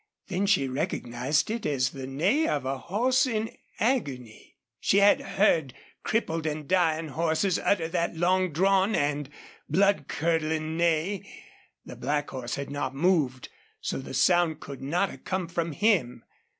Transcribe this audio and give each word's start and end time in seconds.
Then 0.29 0.47
she 0.47 0.67
recognized 0.67 1.51
it 1.51 1.63
as 1.63 1.91
the 1.91 2.07
neigh 2.07 2.47
of 2.47 2.65
a 2.65 2.79
horse 2.79 3.27
in 3.27 3.55
agony. 3.79 4.57
She 4.79 4.97
had 4.97 5.21
heard 5.21 5.75
crippled 6.01 6.47
and 6.47 6.67
dying 6.67 7.09
horses 7.09 7.59
utter 7.59 7.87
that 7.89 8.15
long 8.15 8.51
drawn 8.51 8.95
and 8.95 9.29
blood 9.69 10.07
curdling 10.07 10.75
neigh. 10.75 11.23
The 11.85 11.97
black 11.97 12.31
horse 12.31 12.55
had 12.55 12.71
not 12.71 12.95
moved, 12.95 13.49
so 13.79 13.99
the 13.99 14.15
sound 14.15 14.59
could 14.59 14.81
not 14.81 15.11
have 15.11 15.23
come 15.23 15.47
from 15.47 15.71
him. 15.71 16.25